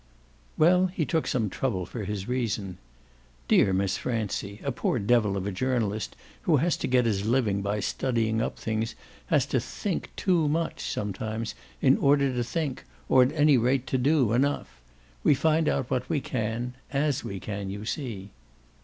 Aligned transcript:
Well, 0.57 0.87
he 0.87 1.05
took 1.05 1.27
some 1.27 1.47
trouble 1.47 1.85
for 1.85 2.05
his 2.05 2.27
reason. 2.27 2.79
"Dear 3.47 3.71
Miss 3.71 3.97
Francie, 3.97 4.59
a 4.63 4.71
poor 4.71 4.97
devil 4.97 5.37
of 5.37 5.45
a 5.45 5.51
journalist 5.51 6.15
who 6.41 6.57
has 6.57 6.75
to 6.77 6.87
get 6.87 7.05
his 7.05 7.23
living 7.27 7.61
by 7.61 7.81
studying 7.81 8.41
up 8.41 8.57
things 8.57 8.95
has 9.27 9.45
to 9.45 9.59
think 9.59 10.09
TOO 10.15 10.47
much, 10.47 10.79
sometimes, 10.81 11.53
in 11.83 11.97
order 11.99 12.33
to 12.33 12.43
think, 12.43 12.83
or 13.09 13.21
at 13.21 13.31
any 13.33 13.57
rate 13.59 13.85
to 13.93 13.99
do, 13.99 14.33
enough. 14.33 14.81
We 15.23 15.35
find 15.35 15.69
out 15.69 15.91
what 15.91 16.09
we 16.09 16.19
can 16.19 16.73
AS 16.91 17.23
we 17.23 17.39
can, 17.39 17.69
you 17.69 17.85
see." 17.85 18.31